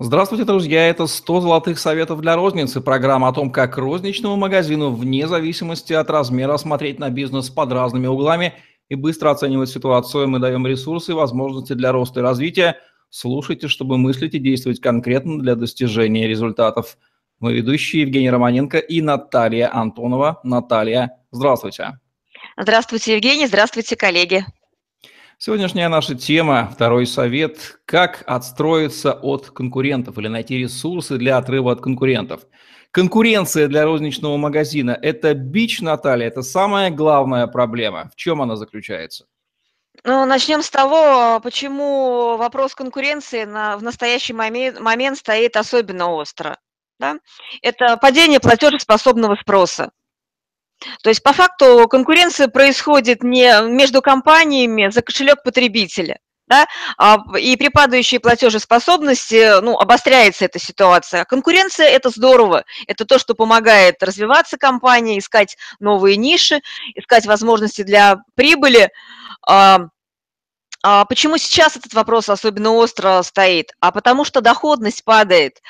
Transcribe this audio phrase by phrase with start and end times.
[0.00, 0.88] Здравствуйте, друзья!
[0.88, 2.80] Это 100 золотых советов для розницы.
[2.80, 8.06] Программа о том, как розничному магазину вне зависимости от размера смотреть на бизнес под разными
[8.06, 8.54] углами
[8.88, 10.28] и быстро оценивать ситуацию.
[10.28, 12.76] Мы даем ресурсы и возможности для роста и развития.
[13.10, 16.96] Слушайте, чтобы мыслить и действовать конкретно для достижения результатов.
[17.40, 20.38] Мы ведущие Евгений Романенко и Наталья Антонова.
[20.44, 21.98] Наталья, здравствуйте.
[22.56, 23.48] Здравствуйте, Евгений.
[23.48, 24.46] Здравствуйте, коллеги.
[25.40, 31.80] Сегодняшняя наша тема, второй совет, как отстроиться от конкурентов или найти ресурсы для отрыва от
[31.80, 32.40] конкурентов.
[32.90, 38.10] Конкуренция для розничного магазина– это бич, Наталья, это самая главная проблема.
[38.12, 39.26] В чем она заключается?
[40.02, 46.58] Ну, начнем с того, почему вопрос конкуренции на, в настоящий момент, момент стоит особенно остро.
[46.98, 47.16] Да?
[47.62, 49.92] Это падение платежеспособного спроса.
[51.02, 57.56] То есть по факту конкуренция происходит не между компаниями за кошелек потребителя, да, а, и
[57.56, 61.24] при падающей платежеспособности ну, обостряется эта ситуация.
[61.24, 66.60] Конкуренция– это здорово, это то, что помогает развиваться компании, искать новые ниши,
[66.94, 68.90] искать возможности для прибыли.
[70.82, 73.72] А, почему сейчас этот вопрос особенно остро стоит?
[73.80, 75.60] А потому что доходность падает.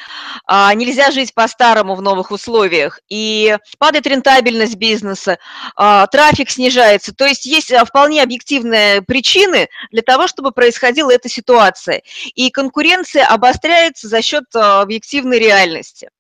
[0.46, 3.00] А нельзя жить по-старому в новых условиях.
[3.08, 5.38] И падает рентабельность бизнеса,
[5.76, 7.14] а трафик снижается.
[7.14, 12.02] То есть есть вполне объективные причины для того, чтобы происходила эта ситуация.
[12.34, 16.10] И конкуренция обостряется за счет объективной реальности.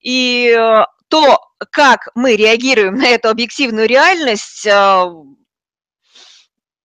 [0.00, 0.58] И
[1.06, 1.38] то,
[1.70, 4.66] как мы реагируем на эту объективную реальность,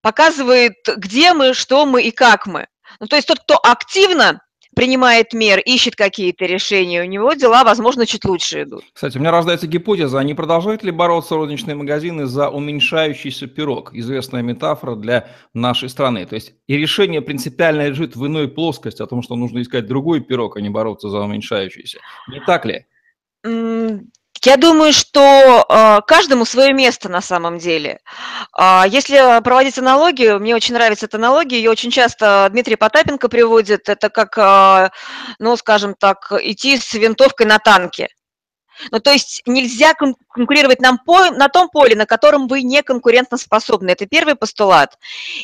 [0.08, 2.68] показывает, где мы, что мы и как мы.
[3.02, 4.40] Ну, то есть тот, кто активно
[4.74, 8.84] принимает мер, ищет какие-то решения, у него дела, возможно, чуть лучше идут.
[8.94, 13.94] Кстати, у меня рождается гипотеза, а не продолжают ли бороться розничные магазины за уменьшающийся пирог?
[13.94, 16.26] Известная метафора для нашей страны.
[16.26, 20.22] То есть и решение принципиально лежит в иной плоскости, о том, что нужно искать другой
[20.22, 22.00] пирог, а не бороться за уменьшающийся.
[22.30, 22.86] Не так ли?
[24.48, 28.00] Я думаю, что э, каждому свое место на самом деле.
[28.58, 33.90] Э, если проводить аналогию, мне очень нравится эта аналогия, ее очень часто Дмитрий Потапенко приводит,
[33.90, 34.90] это как, э,
[35.40, 38.08] ну, скажем так, идти с винтовкой на танке.
[38.90, 40.98] Ну, то есть нельзя конкурировать на,
[41.32, 43.90] на том поле, на котором вы не конкурентоспособны.
[43.90, 44.98] Это первый постулат.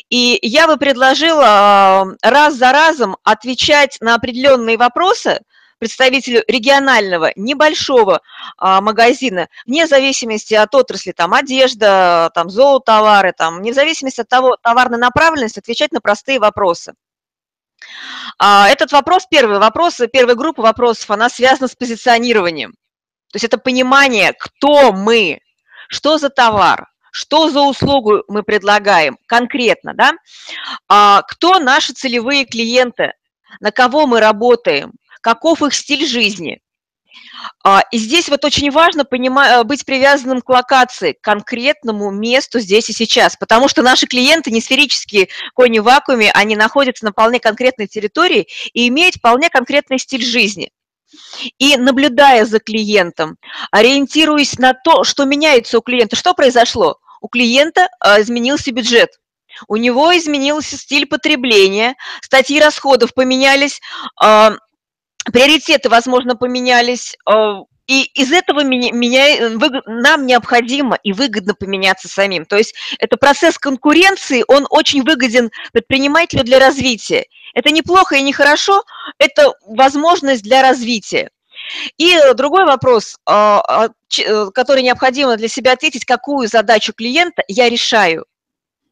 [0.08, 5.40] И я бы предложила раз за разом отвечать на определенные вопросы,
[5.78, 8.20] представителю регионального небольшого
[8.56, 14.56] а, магазина, вне зависимости от отрасли, там одежда, там зоотовары, там, вне зависимости от того,
[14.60, 16.94] товарной направленности, отвечать на простые вопросы.
[18.38, 22.72] А, этот вопрос, первый вопрос, первая группа вопросов, она связана с позиционированием.
[22.72, 25.40] То есть это понимание, кто мы,
[25.88, 30.12] что за товар, что за услугу мы предлагаем конкретно, да?
[30.88, 33.12] А, кто наши целевые клиенты,
[33.60, 34.92] на кого мы работаем,
[35.24, 36.60] каков их стиль жизни.
[37.62, 42.90] А, и здесь вот очень важно понимать, быть привязанным к локации, к конкретному месту здесь
[42.90, 47.40] и сейчас, потому что наши клиенты не сферические кони в вакууме, они находятся на вполне
[47.40, 50.70] конкретной территории и имеют вполне конкретный стиль жизни.
[51.58, 53.36] И наблюдая за клиентом,
[53.70, 56.98] ориентируясь на то, что меняется у клиента, что произошло?
[57.22, 59.10] У клиента а, изменился бюджет,
[59.68, 63.80] у него изменился стиль потребления, статьи расходов поменялись,
[64.20, 64.56] а,
[65.32, 67.54] приоритеты, возможно, поменялись, э,
[67.86, 69.50] и из этого меня, меня,
[69.86, 72.46] нам необходимо и выгодно поменяться самим.
[72.46, 77.26] То есть это процесс конкуренции, он очень выгоден предпринимателю для развития.
[77.52, 78.82] Это неплохо и не хорошо,
[79.18, 81.30] это возможность для развития.
[81.98, 87.68] И другой вопрос, э, а, э, который необходимо для себя ответить, какую задачу клиента я
[87.68, 88.24] решаю,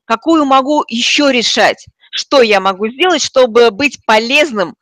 [0.04, 4.76] какую могу еще решать, что я могу сделать, чтобы быть полезным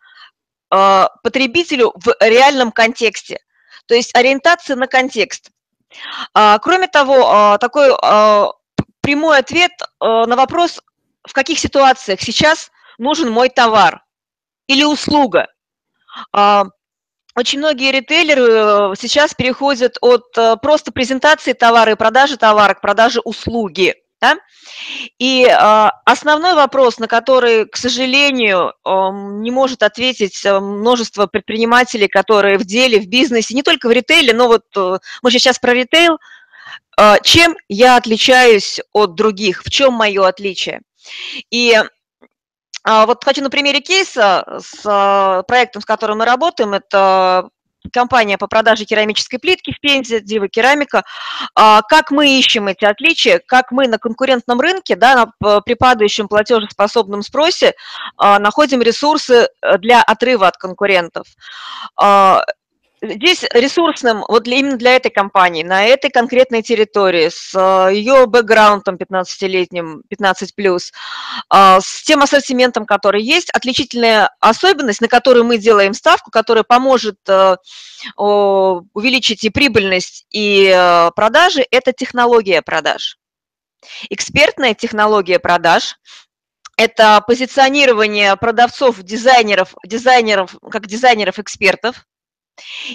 [0.71, 3.41] потребителю в реальном контексте.
[3.87, 5.51] То есть ориентация на контекст.
[6.33, 7.91] А, кроме того, а, такой
[9.01, 10.81] прямой ответ на вопрос,
[11.27, 14.05] в каких ситуациях сейчас нужен мой товар
[14.69, 15.49] или услуга.
[17.37, 22.81] Очень многие ритейлеры э, сейчас переходят от э, просто презентации товара и продажи товара к
[22.81, 23.95] продаже услуги.
[24.21, 24.37] Да?
[25.19, 28.91] И э, основной вопрос, на который, к сожалению, э,
[29.41, 34.35] не может ответить э, множество предпринимателей, которые в деле, в бизнесе, не только в ритейле,
[34.35, 36.19] но вот э, мы же сейчас про ритейл,
[36.99, 40.83] э, чем я отличаюсь от других, в чем мое отличие.
[41.51, 41.79] И
[42.85, 47.51] вот хочу на примере кейса с проектом, с которым мы работаем, это
[47.93, 51.05] компания по продаже керамической плитки в Пензе, Дива Керамика.
[51.55, 56.29] А, как мы ищем эти отличия, как мы на конкурентном рынке, да, на, при падающем
[56.29, 57.75] платежеспособном спросе
[58.17, 61.27] а, находим ресурсы э, для отрыва от конкурентов.
[63.03, 68.97] Здесь ресурсным, вот именно для этой компании, на этой конкретной территории, с э, ее бэкграундом
[68.97, 70.81] 15-летним, 15+,
[71.49, 77.17] а, с тем ассортиментом, который есть, отличительная особенность, на которую мы делаем ставку, которая поможет
[77.27, 77.57] э,
[78.17, 83.17] увеличить и прибыльность, и э, продажи, это технология продаж.
[84.11, 85.97] Экспертная технология продаж
[86.77, 92.07] это позиционирование продавцов, дизайнеров, дизайнеров как дизайнеров-экспертов,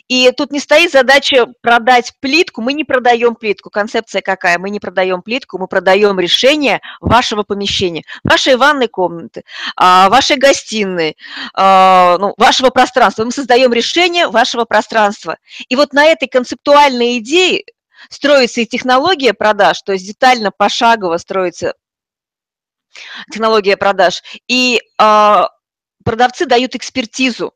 [0.08, 2.62] и тут не стоит задача продать плитку.
[2.62, 3.70] Мы не продаем плитку.
[3.70, 4.58] Концепция какая?
[4.60, 9.44] Мы не продаем плитку, мы продаем решение вашего помещения, вашей ванной комнаты,
[9.76, 11.18] а, вашей гостиной,
[11.54, 13.26] а, ну, вашего пространства.
[13.26, 15.38] Мы создаем решение вашего пространства.
[15.68, 17.64] И вот на этой концептуальной идее
[18.10, 21.74] строится и технология продаж, то есть детально, пошагово строится
[23.32, 24.22] технология продаж.
[24.48, 25.50] И а,
[26.04, 27.54] продавцы дают экспертизу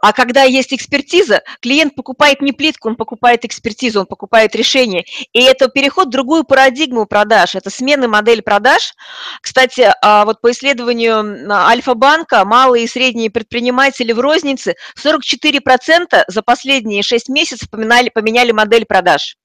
[0.00, 5.04] а когда есть экспертиза, клиент покупает не плитку, он покупает экспертизу, он покупает решение.
[5.32, 8.92] И это переход в другую парадигму продаж, это смена модели продаж.
[9.40, 17.02] Кстати, а, вот по исследованию Альфа-банка, малые и средние предприниматели в рознице 44% за последние
[17.02, 19.36] 6 месяцев поменяли, поменяли модель продаж.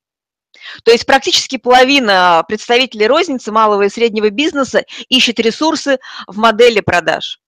[0.84, 5.98] То есть практически половина представителей розницы малого и среднего бизнеса ищет ресурсы
[6.28, 7.39] в модели продаж.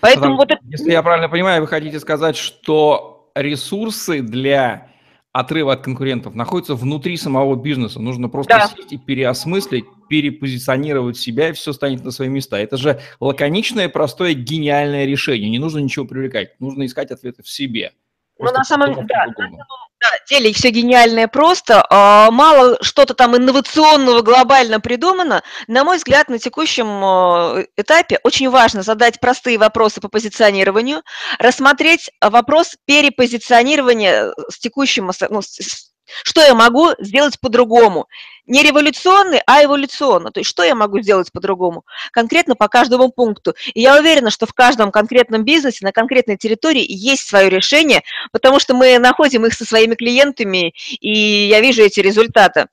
[0.00, 0.60] Поэтому вот это...
[0.64, 4.88] Если я правильно понимаю, вы хотите сказать, что ресурсы для
[5.32, 8.00] отрыва от конкурентов находятся внутри самого бизнеса.
[8.00, 8.66] Нужно просто да.
[8.68, 12.58] сесть и переосмыслить, перепозиционировать себя, и все станет на свои места.
[12.58, 15.50] Это же лаконичное, простое, гениальное решение.
[15.50, 17.92] Не нужно ничего привлекать, нужно искать ответы в себе.
[18.38, 19.58] Ну, на самом, да, на самом
[20.00, 21.84] да, деле все гениальное просто.
[21.90, 25.42] А, мало что-то там инновационного глобально придумано.
[25.66, 31.02] На мой взгляд, на текущем а, этапе очень важно задать простые вопросы по позиционированию,
[31.38, 35.87] рассмотреть вопрос перепозиционирования с текущим, ну, с
[36.24, 38.08] что я могу сделать по-другому?
[38.46, 40.30] Не революционный, а эволюционно.
[40.30, 41.84] То есть что я могу сделать по-другому?
[42.12, 43.54] Конкретно по каждому пункту.
[43.74, 48.02] И я уверена, что в каждом конкретном бизнесе, на конкретной территории есть свое решение,
[48.32, 52.66] потому что мы находим их со своими клиентами, и я вижу эти результаты.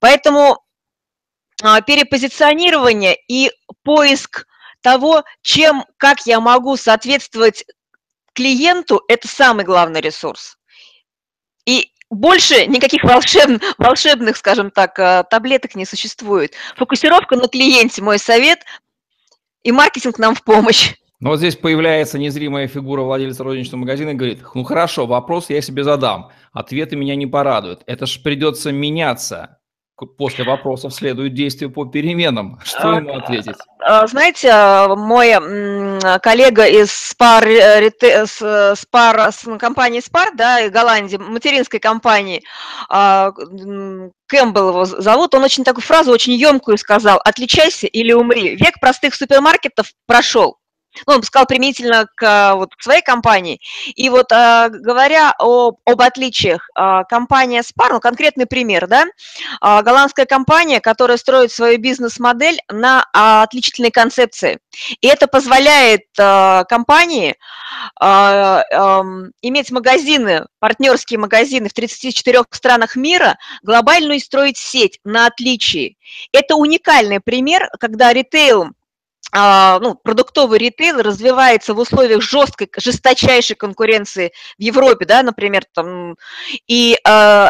[0.00, 0.64] Поэтому
[1.62, 3.50] а, перепозиционирование и
[3.82, 4.46] поиск
[4.80, 7.64] того, чем, как я могу соответствовать
[8.32, 10.56] клиенту, это самый главный ресурс.
[11.66, 16.54] И больше никаких волшеб, волшебных, скажем так, э, таблеток не существует.
[16.76, 18.60] Фокусировка на клиенте– мой совет,
[19.62, 20.94] и маркетинг нам в помощь.
[21.20, 25.60] Но вот здесь появляется незримая фигура владельца розничного магазина и говорит, ну хорошо, вопрос я
[25.60, 27.82] себе задам, ответы меня не порадуют.
[27.86, 29.59] Это ж придется меняться
[30.06, 32.58] после вопросов следует действие по переменам.
[32.64, 33.56] Что ему ответить?
[33.80, 34.52] А, знаете,
[34.96, 35.32] мой
[36.20, 37.92] коллега из Spar,
[38.74, 42.42] Spar, с компании Spar, да, из Голландии, материнской компании,
[42.88, 43.32] а,
[44.26, 48.54] Кэмпбелл его зовут, он очень такую фразу, очень емкую сказал, отличайся или умри.
[48.56, 50.59] Век простых супермаркетов прошел
[51.06, 53.60] ну, он сказал применительно к, вот, к своей компании.
[53.94, 59.06] И вот э, говоря о, об отличиях, э, компания Spar, ну, конкретный пример, да,
[59.60, 64.58] голландская компания, которая строит свою бизнес-модель на отличительной концепции.
[65.00, 67.36] И это позволяет компании
[69.42, 75.96] иметь магазины, партнерские магазины в 34 странах мира, глобальную строить сеть на отличии.
[76.32, 78.70] Это уникальный пример, когда ритейл а,
[79.32, 86.16] ну, продуктовый ритейл развивается в условиях жесткой, жесточайшей конкуренции в Европе, да, например, там,
[86.66, 87.48] и э,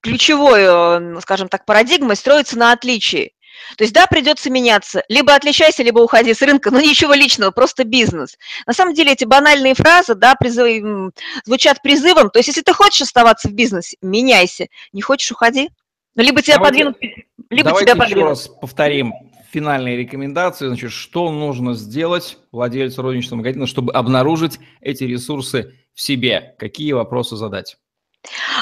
[0.00, 3.32] ключевой, скажем так, парадигмой строится на отличии.
[3.76, 5.04] То есть, да, придется меняться.
[5.08, 8.36] Либо отличайся, либо уходи с рынка, но ничего личного, просто бизнес.
[8.66, 11.12] На самом деле эти банальные фразы, да, призыв,
[11.44, 12.30] звучат призывом.
[12.30, 14.66] То есть, если ты хочешь оставаться в бизнесе, меняйся.
[14.92, 15.70] Не хочешь, уходи.
[16.14, 18.22] Либо тебя давайте, подвинут, либо давайте тебя подвинут.
[18.22, 19.14] еще раз повторим
[19.52, 26.54] финальные рекомендации, значит, что нужно сделать владельцу розничного магазина, чтобы обнаружить эти ресурсы в себе?
[26.58, 27.76] Какие вопросы задать?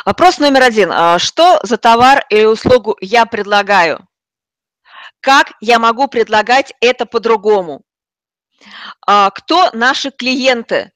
[0.05, 0.91] Вопрос номер один.
[0.91, 4.07] А что за товар или услугу я предлагаю?
[5.21, 7.83] Как я могу предлагать это по-другому?
[9.07, 10.93] А кто наши клиенты?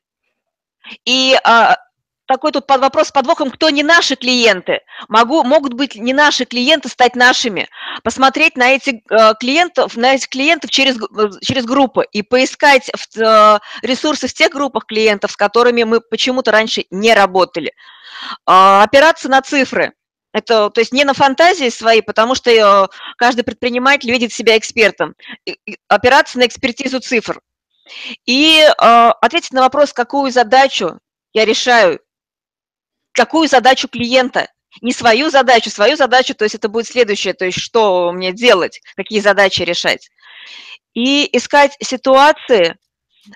[1.05, 1.77] И а,
[2.27, 4.81] такой тут под вопрос с подвохом, кто не наши клиенты.
[5.09, 7.69] Могу, могут быть не наши клиенты стать нашими.
[8.03, 13.59] Посмотреть на этих э, клиентов, на этих клиентов через, э, через группы и поискать э,
[13.83, 17.75] ресурсы в тех группах клиентов, с которыми мы почему-то раньше не работали.
[18.47, 19.93] Э, опираться на цифры.
[20.33, 25.15] Это, то есть не на фантазии свои, потому что каждый предприниматель видит себя экспертом.
[25.87, 27.41] Опираться на экспертизу цифр.
[28.27, 30.99] И ответить на вопрос, какую задачу
[31.35, 32.01] я решаю,
[33.15, 34.49] какую задачу клиента,
[34.83, 38.81] не свою задачу, свою задачу, то есть это будет следующее, то есть что мне делать,
[38.97, 40.11] какие задачи решать.
[40.93, 42.77] И искать ситуации,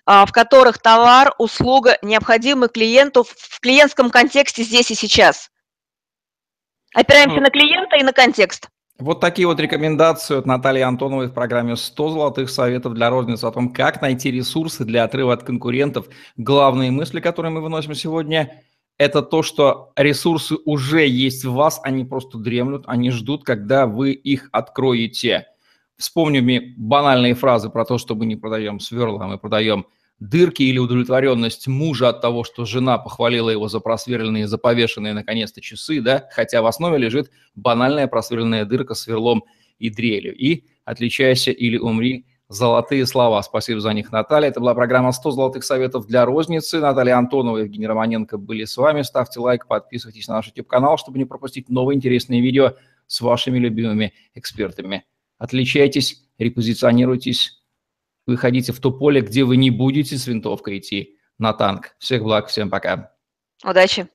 [0.05, 5.51] а, в которых товар, услуга необходимы клиенту в клиентском контексте здесь и сейчас.
[6.95, 8.69] Опираемся на клиента и на контекст.
[8.99, 13.53] Вот такие вот рекомендации от Натальи Антоновой в программе «100 золотых советов для розницы» о
[13.53, 16.09] том, как найти ресурсы для отрыва от конкурентов.
[16.37, 18.65] Главные мысли, которые мы выносим сегодня,
[18.99, 24.13] это то, что ресурсы уже есть в вас, они просто дремлют, они ждут, когда вы
[24.13, 25.47] их откроете.
[25.97, 29.87] Вспомним банальные фразы про то, что мы не продаем сверла, а мы продаем
[30.19, 35.61] дырки или удовлетворенность мужа от того, что жена похвалила его за просверленные, за повешенные наконец-то
[35.61, 39.45] часы, да, хотя в основе лежит банальная просверленная дырка сверлом
[39.79, 40.37] и дрелью.
[40.37, 43.43] И «Отличайся или умри» золотые слова.
[43.43, 44.49] Спасибо за них, Наталья.
[44.49, 46.81] Это была программа «100 золотых советов для розницы».
[46.81, 49.03] Наталья Антонова и Евгений Романенко были с вами.
[49.03, 52.75] Ставьте лайк, подписывайтесь на наш YouTube-канал, чтобы не пропустить новые интересные видео
[53.07, 55.05] с вашими любимыми экспертами.
[55.39, 57.63] Отличайтесь, репозиционируйтесь,
[58.27, 61.95] выходите в то поле, где вы не будете с винтовкой идти на танк.
[61.99, 63.13] Всех благ, всем пока.
[63.65, 64.09] Удачи.